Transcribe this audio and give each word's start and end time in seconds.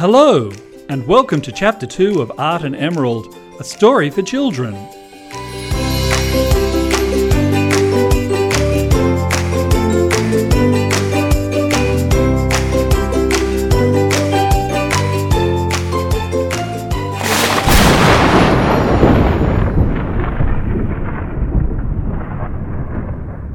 Hello, 0.00 0.50
and 0.88 1.06
welcome 1.06 1.42
to 1.42 1.52
Chapter 1.52 1.86
2 1.86 2.22
of 2.22 2.32
Art 2.38 2.62
and 2.62 2.74
Emerald, 2.74 3.36
a 3.58 3.64
story 3.64 4.08
for 4.08 4.22
children. 4.22 4.72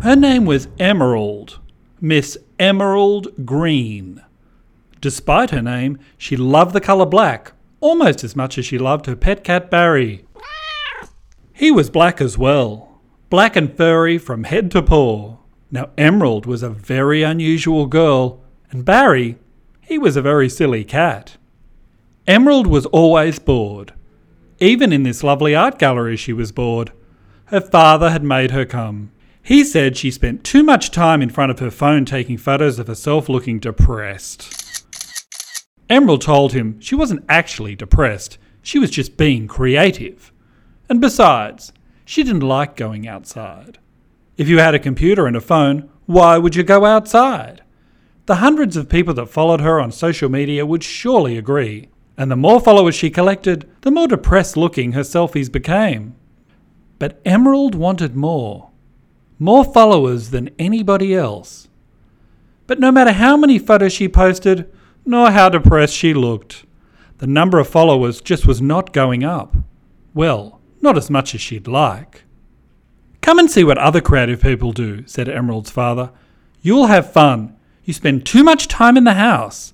Her 0.04 0.16
name 0.16 0.46
was 0.46 0.68
Emerald, 0.78 1.58
Miss 2.00 2.38
Emerald 2.60 3.30
Green. 3.48 4.22
Despite 5.06 5.52
her 5.52 5.62
name, 5.62 6.00
she 6.18 6.36
loved 6.36 6.74
the 6.74 6.82
colour 6.82 7.06
black 7.06 7.52
almost 7.80 8.24
as 8.24 8.36
much 8.36 8.58
as 8.58 8.66
she 8.66 8.80
loved 8.80 9.06
her 9.06 9.16
pet 9.16 9.44
cat 9.44 9.70
Barry. 9.70 10.26
He 11.54 11.70
was 11.70 11.92
black 11.92 12.20
as 12.20 12.40
well, 12.40 13.02
black 13.30 13.56
and 13.56 13.72
furry 13.78 14.18
from 14.18 14.46
head 14.46 14.72
to 14.72 14.82
paw. 14.82 15.38
Now, 15.70 15.92
Emerald 15.96 16.48
was 16.48 16.64
a 16.64 16.72
very 16.72 17.22
unusual 17.22 17.86
girl, 17.86 18.42
and 18.72 18.84
Barry, 18.84 19.38
he 19.80 20.00
was 20.00 20.16
a 20.16 20.24
very 20.24 20.50
silly 20.50 20.84
cat. 20.84 21.38
Emerald 22.26 22.66
was 22.66 22.88
always 22.88 23.38
bored. 23.38 23.94
Even 24.60 24.92
in 24.92 25.04
this 25.04 25.24
lovely 25.24 25.54
art 25.54 25.78
gallery, 25.78 26.18
she 26.18 26.34
was 26.34 26.52
bored. 26.52 26.92
Her 27.54 27.62
father 27.62 28.10
had 28.10 28.24
made 28.24 28.50
her 28.50 28.66
come. 28.66 29.12
He 29.44 29.64
said 29.64 29.98
she 29.98 30.10
spent 30.10 30.44
too 30.44 30.64
much 30.64 30.90
time 30.90 31.22
in 31.22 31.30
front 31.30 31.52
of 31.52 31.60
her 31.60 31.70
phone 31.70 32.06
taking 32.06 32.38
photos 32.38 32.80
of 32.80 32.88
herself 32.88 33.30
looking 33.30 33.60
depressed. 33.60 34.65
Emerald 35.90 36.22
told 36.22 36.54
him 36.54 36.80
she 36.80 36.96
wasn't 36.96 37.26
actually 37.30 37.76
depressed, 37.76 38.38
she 38.62 38.80
was 38.80 38.90
just 38.90 39.18
being 39.18 39.48
creative. 39.48 40.32
And 40.90 41.00
besides, 41.00 41.72
she 42.04 42.24
didn't 42.24 42.42
like 42.42 42.76
going 42.76 43.08
outside. 43.08 43.78
If 44.38 44.48
you 44.48 44.60
had 44.60 44.76
a 44.76 44.80
computer 44.80 45.28
and 45.28 45.36
a 45.36 45.42
phone, 45.42 45.90
why 46.06 46.38
would 46.38 46.56
you 46.56 46.64
go 46.64 46.86
outside? 46.86 47.64
The 48.26 48.36
hundreds 48.36 48.76
of 48.76 48.90
people 48.90 49.14
that 49.16 49.30
followed 49.30 49.62
her 49.62 49.80
on 49.80 49.92
social 49.92 50.30
media 50.30 50.66
would 50.66 50.84
surely 50.84 51.38
agree. 51.38 51.90
And 52.18 52.32
the 52.32 52.36
more 52.36 52.60
followers 52.60 52.96
she 52.96 53.10
collected, 53.10 53.70
the 53.82 53.92
more 53.92 54.08
depressed 54.08 54.58
looking 54.58 54.94
her 54.94 55.02
selfies 55.02 55.52
became. 55.52 56.16
But 56.98 57.22
Emerald 57.26 57.76
wanted 57.76 58.16
more 58.16 58.72
more 59.40 59.66
followers 59.66 60.30
than 60.30 60.50
anybody 60.58 61.14
else. 61.14 61.68
But 62.68 62.80
no 62.80 62.92
matter 62.92 63.12
how 63.12 63.38
many 63.38 63.60
photos 63.60 63.94
she 63.94 64.08
posted, 64.08 64.72
nor 65.06 65.32
how 65.32 65.50
depressed 65.50 65.94
she 65.94 66.14
looked, 66.14 66.66
the 67.20 67.28
number 67.28 67.60
of 67.60 67.68
followers 67.68 68.20
just 68.22 68.46
was 68.46 68.62
not 68.62 68.92
going 68.92 69.24
up. 69.24 69.56
Well, 70.14 70.60
not 70.82 70.98
as 70.98 71.10
much 71.10 71.34
as 71.34 71.42
she'd 71.42 71.68
like. 71.68 72.24
Come 73.22 73.40
and 73.40 73.50
see 73.50 73.64
what 73.64 73.78
other 73.78 74.02
creative 74.02 74.42
people 74.42 74.72
do, 74.72 75.06
said 75.08 75.30
Emerald's 75.30 75.72
father. 75.72 76.12
You'll 76.62 76.88
have 76.88 77.12
fun. 77.12 77.56
You 77.84 77.94
spend 77.94 78.26
too 78.26 78.44
much 78.44 78.68
time 78.68 78.98
in 78.98 79.04
the 79.04 79.14
house. 79.14 79.74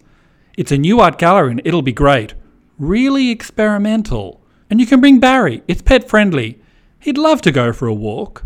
It's 0.57 0.71
a 0.71 0.77
new 0.77 0.99
art 0.99 1.17
gallery 1.17 1.51
and 1.51 1.61
it'll 1.65 1.81
be 1.81 1.93
great. 1.93 2.33
Really 2.77 3.29
experimental. 3.29 4.41
And 4.69 4.79
you 4.79 4.85
can 4.85 5.01
bring 5.01 5.19
Barry. 5.19 5.63
It's 5.67 5.81
pet 5.81 6.07
friendly. 6.09 6.61
He'd 6.99 7.17
love 7.17 7.41
to 7.41 7.51
go 7.51 7.73
for 7.73 7.87
a 7.87 7.93
walk. 7.93 8.45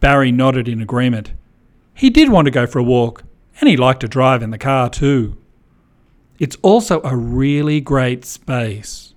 Barry 0.00 0.30
nodded 0.30 0.68
in 0.68 0.80
agreement. 0.80 1.32
He 1.94 2.10
did 2.10 2.28
want 2.28 2.44
to 2.44 2.50
go 2.50 2.66
for 2.66 2.78
a 2.78 2.84
walk, 2.84 3.24
and 3.60 3.68
he 3.70 3.76
liked 3.76 4.00
to 4.00 4.08
drive 4.08 4.42
in 4.42 4.50
the 4.50 4.58
car 4.58 4.90
too. 4.90 5.38
It's 6.38 6.56
also 6.62 7.00
a 7.02 7.16
really 7.16 7.80
great 7.80 8.24
space. 8.24 9.14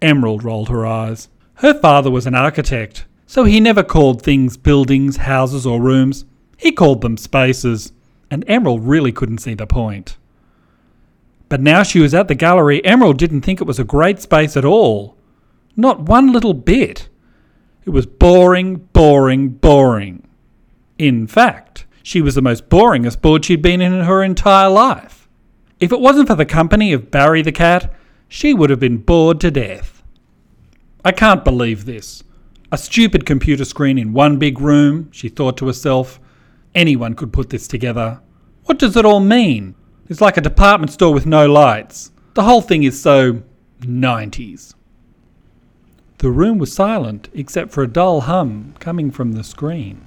Emerald 0.00 0.44
rolled 0.44 0.68
her 0.68 0.86
eyes. 0.86 1.28
Her 1.54 1.74
father 1.74 2.10
was 2.10 2.26
an 2.26 2.34
architect, 2.34 3.04
so 3.26 3.44
he 3.44 3.60
never 3.60 3.82
called 3.82 4.22
things 4.22 4.56
buildings, 4.56 5.18
houses, 5.18 5.66
or 5.66 5.80
rooms. 5.80 6.24
He 6.56 6.72
called 6.72 7.00
them 7.00 7.16
spaces, 7.16 7.92
and 8.30 8.44
Emerald 8.46 8.86
really 8.86 9.12
couldn't 9.12 9.38
see 9.38 9.54
the 9.54 9.66
point. 9.66 10.16
But 11.48 11.60
now 11.60 11.82
she 11.82 11.98
was 11.98 12.14
at 12.14 12.28
the 12.28 12.34
gallery, 12.34 12.84
Emerald 12.84 13.18
didn't 13.18 13.40
think 13.42 13.60
it 13.60 13.66
was 13.66 13.80
a 13.80 13.84
great 13.84 14.20
space 14.20 14.56
at 14.56 14.64
all. 14.64 15.16
Not 15.76 16.02
one 16.02 16.32
little 16.32 16.54
bit. 16.54 17.08
It 17.84 17.90
was 17.90 18.06
boring, 18.06 18.76
boring, 18.92 19.48
boring. 19.48 20.28
In 20.96 21.26
fact, 21.26 21.86
she 22.02 22.20
was 22.20 22.36
the 22.36 22.42
most 22.42 22.68
boringest 22.68 23.20
bored 23.20 23.44
she'd 23.44 23.62
been 23.62 23.80
in 23.80 23.92
her 23.92 24.22
entire 24.22 24.68
life. 24.68 25.19
If 25.80 25.92
it 25.92 26.00
wasn't 26.00 26.28
for 26.28 26.34
the 26.34 26.44
company 26.44 26.92
of 26.92 27.10
Barry 27.10 27.40
the 27.40 27.52
cat, 27.52 27.92
she 28.28 28.52
would 28.52 28.68
have 28.68 28.80
been 28.80 28.98
bored 28.98 29.40
to 29.40 29.50
death. 29.50 30.02
I 31.02 31.10
can't 31.12 31.42
believe 31.42 31.86
this. 31.86 32.22
A 32.70 32.76
stupid 32.76 33.24
computer 33.24 33.64
screen 33.64 33.98
in 33.98 34.12
one 34.12 34.38
big 34.38 34.60
room, 34.60 35.10
she 35.10 35.30
thought 35.30 35.56
to 35.56 35.66
herself. 35.66 36.20
Anyone 36.74 37.14
could 37.14 37.32
put 37.32 37.48
this 37.48 37.66
together. 37.66 38.20
What 38.64 38.78
does 38.78 38.96
it 38.96 39.06
all 39.06 39.20
mean? 39.20 39.74
It's 40.08 40.20
like 40.20 40.36
a 40.36 40.42
department 40.42 40.92
store 40.92 41.14
with 41.14 41.24
no 41.24 41.50
lights. 41.50 42.12
The 42.34 42.44
whole 42.44 42.60
thing 42.60 42.82
is 42.82 43.00
so 43.00 43.42
90s. 43.80 44.74
The 46.18 46.30
room 46.30 46.58
was 46.58 46.72
silent 46.74 47.30
except 47.32 47.72
for 47.72 47.82
a 47.82 47.88
dull 47.88 48.20
hum 48.20 48.74
coming 48.78 49.10
from 49.10 49.32
the 49.32 49.42
screen. 49.42 50.04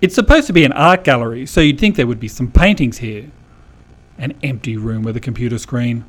It's 0.00 0.14
supposed 0.14 0.46
to 0.46 0.52
be 0.52 0.64
an 0.64 0.72
art 0.72 1.02
gallery, 1.02 1.44
so 1.44 1.60
you'd 1.60 1.80
think 1.80 1.96
there 1.96 2.06
would 2.06 2.20
be 2.20 2.28
some 2.28 2.50
paintings 2.50 2.98
here. 2.98 3.30
An 4.16 4.34
empty 4.42 4.76
room 4.76 5.02
with 5.02 5.16
a 5.16 5.20
computer 5.20 5.58
screen. 5.58 6.04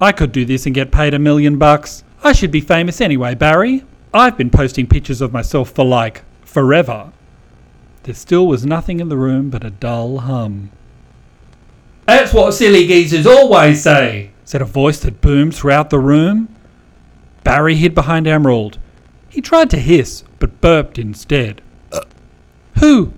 I 0.00 0.10
could 0.10 0.32
do 0.32 0.44
this 0.44 0.66
and 0.66 0.74
get 0.74 0.90
paid 0.90 1.14
a 1.14 1.18
million 1.18 1.58
bucks. 1.58 2.02
I 2.24 2.32
should 2.32 2.50
be 2.50 2.60
famous 2.60 3.00
anyway, 3.00 3.34
Barry. 3.34 3.84
I've 4.12 4.36
been 4.36 4.50
posting 4.50 4.86
pictures 4.86 5.20
of 5.20 5.32
myself 5.32 5.70
for 5.70 5.84
like 5.84 6.22
forever. 6.44 7.12
There 8.02 8.14
still 8.14 8.48
was 8.48 8.66
nothing 8.66 8.98
in 8.98 9.08
the 9.08 9.16
room 9.16 9.50
but 9.50 9.64
a 9.64 9.70
dull 9.70 10.18
hum. 10.18 10.70
That's 12.06 12.32
what 12.32 12.52
silly 12.52 12.88
geezers 12.88 13.26
always 13.26 13.82
say, 13.82 14.32
said 14.44 14.60
a 14.60 14.66
voice 14.66 14.98
that 15.00 15.20
boomed 15.20 15.54
throughout 15.54 15.90
the 15.90 16.00
room. 16.00 16.48
Barry 17.44 17.76
hid 17.76 17.94
behind 17.94 18.26
Emerald. 18.26 18.78
He 19.28 19.40
tried 19.40 19.70
to 19.70 19.78
hiss, 19.78 20.24
but 20.40 20.60
burped 20.60 20.98
instead. 20.98 21.62
Who? 22.82 23.12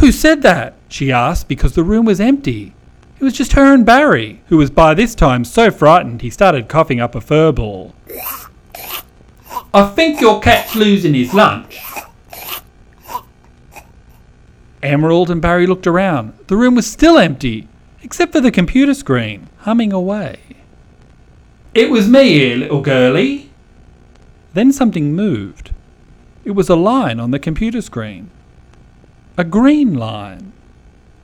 Who 0.00 0.12
said 0.12 0.42
that? 0.42 0.74
she 0.90 1.10
asked 1.10 1.48
because 1.48 1.74
the 1.74 1.82
room 1.82 2.04
was 2.04 2.20
empty. 2.20 2.74
It 3.18 3.24
was 3.24 3.32
just 3.32 3.54
her 3.54 3.72
and 3.72 3.86
Barry, 3.86 4.42
who 4.48 4.58
was 4.58 4.68
by 4.68 4.92
this 4.92 5.14
time 5.14 5.42
so 5.42 5.70
frightened 5.70 6.20
he 6.20 6.28
started 6.28 6.68
coughing 6.68 7.00
up 7.00 7.14
a 7.14 7.22
fur 7.22 7.50
ball. 7.50 7.94
I 9.72 9.88
think 9.94 10.20
your 10.20 10.38
cat's 10.40 10.76
losing 10.76 11.14
his 11.14 11.32
lunch. 11.32 11.80
Emerald 14.82 15.30
and 15.30 15.40
Barry 15.40 15.66
looked 15.66 15.86
around. 15.86 16.34
The 16.48 16.56
room 16.56 16.74
was 16.74 16.86
still 16.86 17.16
empty, 17.16 17.68
except 18.02 18.32
for 18.32 18.42
the 18.42 18.50
computer 18.50 18.92
screen, 18.92 19.48
humming 19.60 19.94
away. 19.94 20.40
It 21.72 21.88
was 21.90 22.06
me 22.06 22.34
here, 22.34 22.56
little 22.58 22.82
girlie. 22.82 23.48
Then 24.52 24.72
something 24.72 25.14
moved. 25.14 25.70
It 26.44 26.50
was 26.50 26.68
a 26.68 26.76
line 26.76 27.18
on 27.18 27.30
the 27.30 27.38
computer 27.38 27.80
screen. 27.80 28.30
A 29.38 29.44
green 29.44 29.92
line. 29.92 30.54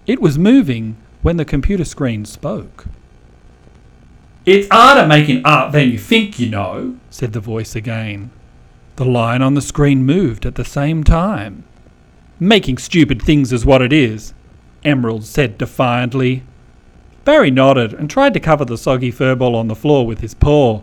It 0.06 0.20
was 0.20 0.38
moving 0.38 0.96
when 1.22 1.38
the 1.38 1.46
computer 1.46 1.86
screen 1.86 2.26
spoke. 2.26 2.84
It's 4.44 4.68
harder 4.70 5.06
making 5.06 5.46
art 5.46 5.72
than 5.72 5.88
you 5.88 5.98
think, 5.98 6.38
you 6.38 6.50
know, 6.50 6.96
said 7.08 7.32
the 7.32 7.40
voice 7.40 7.74
again. 7.74 8.30
The 8.96 9.06
line 9.06 9.40
on 9.40 9.54
the 9.54 9.62
screen 9.62 10.04
moved 10.04 10.44
at 10.44 10.56
the 10.56 10.64
same 10.64 11.04
time. 11.04 11.64
Making 12.38 12.76
stupid 12.76 13.22
things 13.22 13.50
is 13.50 13.64
what 13.64 13.80
it 13.80 13.94
is, 13.94 14.34
Emerald 14.84 15.24
said 15.24 15.56
defiantly. 15.56 16.42
Barry 17.24 17.50
nodded 17.50 17.94
and 17.94 18.10
tried 18.10 18.34
to 18.34 18.40
cover 18.40 18.66
the 18.66 18.76
soggy 18.76 19.10
furball 19.10 19.54
on 19.54 19.68
the 19.68 19.74
floor 19.74 20.04
with 20.06 20.20
his 20.20 20.34
paw. 20.34 20.82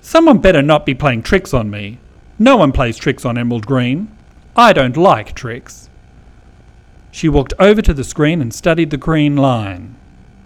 Someone 0.00 0.38
better 0.38 0.62
not 0.62 0.86
be 0.86 0.94
playing 0.94 1.24
tricks 1.24 1.52
on 1.52 1.68
me. 1.68 1.98
No 2.38 2.56
one 2.56 2.72
plays 2.72 2.96
tricks 2.96 3.26
on 3.26 3.36
Emerald 3.36 3.66
Green. 3.66 4.16
I 4.56 4.72
don't 4.72 4.96
like 4.96 5.34
tricks. 5.34 5.90
She 7.14 7.28
walked 7.28 7.52
over 7.60 7.80
to 7.80 7.94
the 7.94 8.02
screen 8.02 8.42
and 8.42 8.52
studied 8.52 8.90
the 8.90 8.96
green 8.96 9.36
line. 9.36 9.94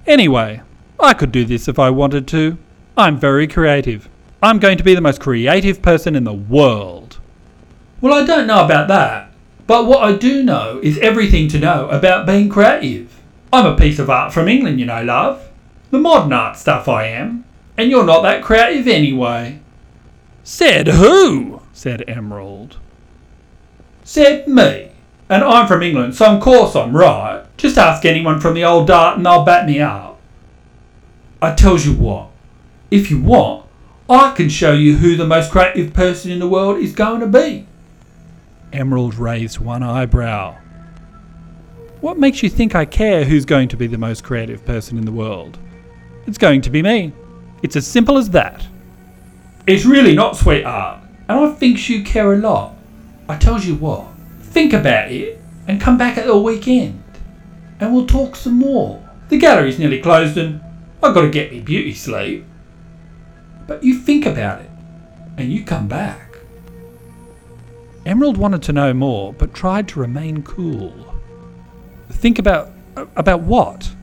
Anyway, 0.07 0.61
I 1.01 1.15
could 1.15 1.33
do 1.33 1.47
this 1.47 1.67
if 1.67 1.79
I 1.79 1.89
wanted 1.89 2.29
to. 2.29 2.59
I'm 2.95 3.19
very 3.19 3.47
creative. 3.47 4.07
I'm 4.43 4.59
going 4.59 4.77
to 4.77 4.85
be 4.85 4.95
the 4.95 5.01
most 5.01 5.19
creative 5.19 5.81
person 5.81 6.15
in 6.15 6.25
the 6.25 6.35
world. 6.35 7.21
Well, 8.03 8.13
I 8.13 8.27
don't 8.27 8.47
know 8.47 8.67
about 8.67 8.87
that, 8.89 9.33
but 9.67 9.87
what 9.87 10.03
I 10.03 10.15
do 10.15 10.43
know 10.43 10.79
is 10.83 10.99
everything 10.99 11.49
to 11.49 11.59
know 11.59 11.89
about 11.89 12.27
being 12.27 12.51
creative. 12.51 13.19
I'm 13.51 13.65
a 13.65 13.75
piece 13.75 13.99
of 13.99 14.11
art 14.11 14.35
from 14.35 14.47
England, 14.47 14.79
you 14.79 14.85
know, 14.85 15.03
love. 15.03 15.49
The 15.91 15.99
modern 15.99 16.35
art 16.35 16.59
stuff 16.59 16.87
I 16.87 17.07
am. 17.07 17.47
And 17.79 17.89
you're 17.89 18.05
not 18.05 18.21
that 18.25 18.45
creative 18.45 18.87
anyway. 18.87 19.61
Said 20.45 20.89
who? 20.89 21.63
said 21.73 22.05
Emerald. 22.07 22.77
Said 24.05 24.47
me. 24.47 24.91
And 25.29 25.45
I'm 25.45 25.67
from 25.67 25.83
England, 25.83 26.15
so 26.15 26.27
of 26.27 26.41
course 26.41 26.75
I'm 26.75 26.97
right. 26.97 27.45
Just 27.59 27.77
ask 27.77 28.05
anyone 28.05 28.41
from 28.41 28.55
the 28.55 28.65
old 28.65 28.87
dart 28.87 29.17
and 29.17 29.27
they'll 29.27 29.45
back 29.45 29.67
me 29.67 29.81
up. 29.81 30.19
I 31.43 31.55
tells 31.55 31.85
you 31.85 31.93
what, 31.93 32.29
if 32.91 33.11
you 33.11 33.21
want, 33.21 33.67
I 34.09 34.33
can 34.33 34.49
show 34.49 34.73
you 34.73 34.97
who 34.97 35.17
the 35.17 35.27
most 35.27 35.51
creative 35.51 35.93
person 35.93 36.31
in 36.31 36.39
the 36.39 36.49
world 36.49 36.79
is 36.79 36.95
going 36.95 37.21
to 37.21 37.27
be. 37.27 37.67
Emerald 38.73 39.17
raised 39.17 39.59
one 39.59 39.83
eyebrow. 39.83 40.57
What 42.01 42.19
makes 42.19 42.43
you 42.43 42.49
think 42.49 42.75
I 42.75 42.85
care 42.85 43.25
who's 43.25 43.45
going 43.45 43.69
to 43.69 43.77
be 43.77 43.87
the 43.87 43.99
most 43.99 44.25
creative 44.25 44.65
person 44.65 44.97
in 44.97 45.05
the 45.05 45.13
world? 45.13 45.59
It's 46.27 46.39
going 46.39 46.63
to 46.63 46.71
be 46.71 46.83
me. 46.83 47.13
It's 47.63 47.77
as 47.77 47.87
simple 47.87 48.19
as 48.19 48.31
that. 48.31 48.67
It's 49.67 49.85
really 49.85 50.15
not, 50.15 50.37
sweetheart, 50.37 51.03
and 51.29 51.39
I 51.39 51.53
thinks 51.53 51.89
you 51.89 52.03
care 52.03 52.33
a 52.33 52.39
lot. 52.39 52.75
I 53.29 53.37
tells 53.37 53.67
you 53.67 53.75
what, 53.75 54.07
think 54.59 54.73
about 54.73 55.09
it 55.13 55.39
and 55.69 55.81
come 55.81 55.97
back 55.97 56.19
at 56.19 56.27
the 56.27 56.37
weekend, 56.37 57.01
and 57.79 57.95
we'll 57.95 58.09
talk 58.09 58.35
some 58.35 58.59
more. 58.59 59.09
The 59.29 59.39
gallery's 59.39 59.79
nearly 59.79 60.01
closed 60.01 60.37
and 60.37 60.61
I've 61.01 61.15
got 61.15 61.21
to 61.21 61.31
get 61.31 61.53
me 61.53 61.61
beauty 61.61 61.95
sleep. 61.95 62.45
But 63.69 63.85
you 63.85 63.95
think 63.95 64.27
about 64.27 64.63
it, 64.63 64.71
and 65.37 65.53
you 65.53 65.63
come 65.63 65.87
back. 65.87 66.39
Emerald 68.05 68.37
wanted 68.37 68.65
to 68.65 68.73
know 68.73 68.93
more, 68.93 69.33
but 69.33 69.55
tried 69.55 69.87
to 69.89 70.01
remain 70.01 70.43
cool. 70.43 71.15
Think 72.11 72.41
about 72.41 72.73
about 73.15 73.43
what? 73.43 73.95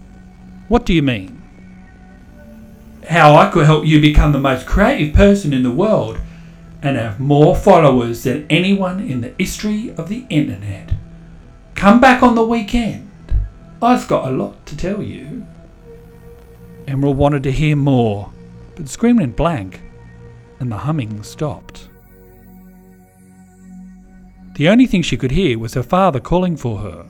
What 0.69 0.85
do 0.85 0.93
you 0.93 1.01
mean? 1.01 1.41
How 3.09 3.35
I 3.35 3.51
could 3.51 3.65
help 3.65 3.85
you 3.85 3.99
become 3.99 4.31
the 4.31 4.39
most 4.39 4.65
creative 4.65 5.13
person 5.13 5.51
in 5.51 5.63
the 5.63 5.71
world 5.71 6.17
and 6.85 6.97
have 6.97 7.19
more 7.19 7.55
followers 7.55 8.23
than 8.23 8.45
anyone 8.47 8.99
in 8.99 9.21
the 9.21 9.33
history 9.39 9.89
of 9.97 10.07
the 10.07 10.25
internet. 10.29 10.91
Come 11.73 11.99
back 11.99 12.21
on 12.21 12.35
the 12.35 12.45
weekend. 12.45 13.09
I've 13.81 14.07
got 14.07 14.27
a 14.27 14.31
lot 14.31 14.65
to 14.67 14.77
tell 14.77 15.01
you. 15.01 15.47
Emerald 16.87 17.17
wanted 17.17 17.41
to 17.43 17.51
hear 17.51 17.75
more, 17.75 18.31
but 18.75 18.87
screen 18.87 19.17
went 19.17 19.35
blank 19.35 19.81
and 20.59 20.71
the 20.71 20.77
humming 20.77 21.23
stopped. 21.23 21.89
The 24.55 24.69
only 24.69 24.85
thing 24.85 25.01
she 25.01 25.17
could 25.17 25.31
hear 25.31 25.57
was 25.57 25.73
her 25.73 25.83
father 25.83 26.19
calling 26.19 26.55
for 26.55 26.77
her. 26.77 27.09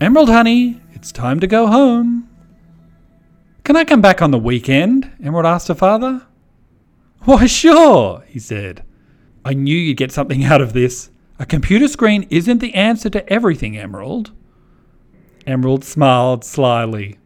Emerald, 0.00 0.30
honey, 0.30 0.80
it's 0.92 1.10
time 1.12 1.40
to 1.40 1.46
go 1.46 1.66
home. 1.66 2.28
Can 3.64 3.76
I 3.76 3.84
come 3.84 4.00
back 4.00 4.22
on 4.22 4.30
the 4.30 4.38
weekend? 4.38 5.10
Emerald 5.22 5.46
asked 5.46 5.68
her 5.68 5.74
father. 5.74 6.22
Why, 7.24 7.46
sure, 7.46 8.24
he 8.26 8.38
said. 8.38 8.84
I 9.44 9.54
knew 9.54 9.76
you'd 9.76 9.96
get 9.96 10.12
something 10.12 10.44
out 10.44 10.60
of 10.60 10.72
this. 10.72 11.10
A 11.38 11.46
computer 11.46 11.88
screen 11.88 12.26
isn't 12.30 12.58
the 12.58 12.74
answer 12.74 13.10
to 13.10 13.28
everything, 13.30 13.76
Emerald. 13.76 14.32
Emerald 15.46 15.84
smiled 15.84 16.44
slyly. 16.44 17.18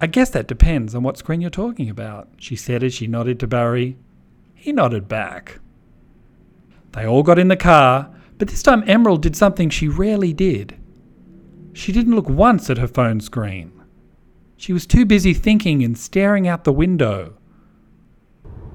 I 0.00 0.06
guess 0.06 0.30
that 0.30 0.46
depends 0.46 0.94
on 0.94 1.02
what 1.02 1.18
screen 1.18 1.40
you're 1.40 1.50
talking 1.50 1.90
about, 1.90 2.28
she 2.38 2.56
said 2.56 2.82
as 2.82 2.94
she 2.94 3.06
nodded 3.06 3.38
to 3.40 3.46
Barry. 3.46 3.96
He 4.54 4.72
nodded 4.72 5.08
back. 5.08 5.58
They 6.92 7.06
all 7.06 7.22
got 7.22 7.38
in 7.38 7.48
the 7.48 7.56
car, 7.56 8.10
but 8.38 8.48
this 8.48 8.62
time 8.62 8.84
Emerald 8.86 9.22
did 9.22 9.36
something 9.36 9.68
she 9.68 9.88
rarely 9.88 10.32
did. 10.32 10.76
She 11.72 11.92
didn't 11.92 12.14
look 12.14 12.28
once 12.28 12.70
at 12.70 12.78
her 12.78 12.88
phone 12.88 13.20
screen. 13.20 13.72
She 14.56 14.72
was 14.72 14.86
too 14.86 15.06
busy 15.06 15.34
thinking 15.34 15.82
and 15.82 15.96
staring 15.96 16.48
out 16.48 16.64
the 16.64 16.72
window. 16.72 17.34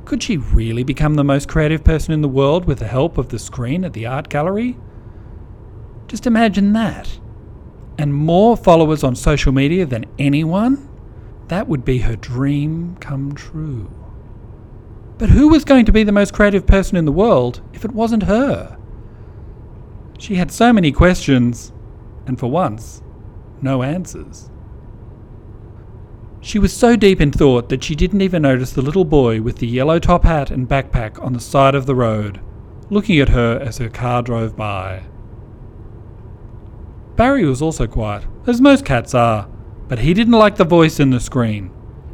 Could 0.05 0.21
she 0.21 0.37
really 0.37 0.83
become 0.83 1.15
the 1.15 1.23
most 1.23 1.49
creative 1.49 1.83
person 1.83 2.13
in 2.13 2.21
the 2.21 2.27
world 2.27 2.65
with 2.65 2.77
the 2.77 2.87
help 2.87 3.17
of 3.17 3.29
the 3.29 3.39
screen 3.39 3.83
at 3.83 3.93
the 3.93 4.05
art 4.05 4.29
gallery? 4.29 4.77
Just 6.07 6.27
imagine 6.27 6.73
that. 6.73 7.19
And 7.97 8.13
more 8.13 8.55
followers 8.55 9.03
on 9.03 9.15
social 9.15 9.51
media 9.51 9.85
than 9.87 10.05
anyone? 10.19 10.87
That 11.47 11.67
would 11.67 11.83
be 11.83 11.99
her 11.99 12.15
dream 12.15 12.97
come 12.99 13.33
true. 13.33 13.89
But 15.17 15.29
who 15.29 15.47
was 15.47 15.65
going 15.65 15.85
to 15.85 15.91
be 15.91 16.03
the 16.03 16.11
most 16.11 16.33
creative 16.33 16.67
person 16.67 16.97
in 16.97 17.05
the 17.05 17.11
world 17.11 17.61
if 17.73 17.83
it 17.83 17.91
wasn't 17.91 18.23
her? 18.23 18.77
She 20.19 20.35
had 20.35 20.51
so 20.51 20.71
many 20.71 20.91
questions, 20.91 21.73
and 22.27 22.39
for 22.39 22.47
once, 22.47 23.01
no 23.61 23.81
answers. 23.81 24.51
She 26.45 26.59
was 26.59 26.71
so 26.71 26.95
deep 26.95 27.21
in 27.21 27.31
thought 27.31 27.69
that 27.69 27.83
she 27.83 27.95
didn't 27.95 28.21
even 28.21 28.43
notice 28.43 28.71
the 28.71 28.83
little 28.83 29.03
boy 29.03 29.41
with 29.41 29.57
the 29.57 29.65
yellow 29.65 29.97
top 29.97 30.25
hat 30.25 30.51
and 30.51 30.69
backpack 30.69 31.19
on 31.19 31.33
the 31.33 31.39
side 31.39 31.73
of 31.73 31.87
the 31.87 31.95
road, 31.95 32.39
looking 32.91 33.19
at 33.19 33.29
her 33.29 33.57
as 33.59 33.79
her 33.79 33.89
car 33.89 34.21
drove 34.21 34.55
by. 34.55 35.01
Barry 37.15 37.45
was 37.45 37.63
also 37.63 37.87
quiet, 37.87 38.27
as 38.45 38.61
most 38.61 38.85
cats 38.85 39.15
are, 39.15 39.49
but 39.87 39.97
he 39.97 40.13
didn't 40.13 40.33
like 40.33 40.57
the 40.57 40.63
voice 40.63 40.99
in 40.99 41.09
the 41.09 41.19
screen. 41.19 41.71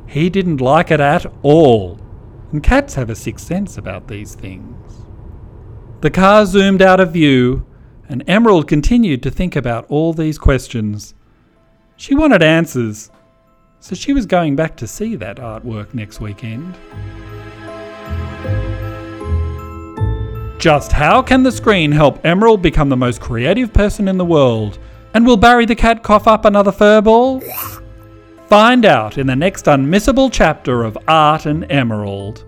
He 0.07 0.30
didn't 0.30 0.62
like 0.62 0.92
it 0.92 1.01
at 1.01 1.25
all. 1.42 2.00
And 2.54 2.63
cats 2.63 2.94
have 2.94 3.10
a 3.10 3.16
sixth 3.16 3.45
sense 3.45 3.78
about 3.78 4.07
these 4.07 4.33
things. 4.33 5.06
The 6.00 6.10
car 6.10 6.45
zoomed 6.45 6.81
out 6.81 7.01
of 7.01 7.12
view, 7.12 7.66
and 8.07 8.24
Emerald 8.30 8.69
continued 8.69 9.24
to 9.24 9.30
think 9.30 9.57
about 9.57 9.86
all 9.89 10.13
these 10.13 10.38
questions. 10.38 11.16
She 11.98 12.16
wanted 12.16 12.42
answers, 12.42 13.12
so 13.81 13.95
she 13.95 14.13
was 14.13 14.28
going 14.28 14.56
back 14.56 14.75
to 14.78 14.88
see 14.88 15.16
that 15.16 15.38
artwork 15.38 15.94
next 15.94 16.22
weekend. 16.22 16.75
Just 20.60 20.92
how 20.92 21.24
can 21.24 21.42
the 21.42 21.51
screen 21.51 21.92
help 21.92 22.24
Emerald 22.24 22.62
become 22.62 22.89
the 22.89 22.95
most 22.95 23.19
creative 23.19 23.74
person 23.74 24.07
in 24.07 24.19
the 24.19 24.25
world? 24.25 24.78
And 25.16 25.25
will 25.25 25.36
Barry 25.36 25.66
the 25.66 25.75
cat 25.75 26.04
cough 26.04 26.28
up 26.28 26.45
another 26.45 26.72
furball? 26.72 27.44
Find 28.48 28.86
out 28.86 29.18
in 29.18 29.25
the 29.25 29.36
next 29.36 29.66
unmissable 29.66 30.30
chapter 30.31 30.83
of 30.83 30.95
Art 31.07 31.48
and 31.48 31.69
Emerald. 31.72 32.45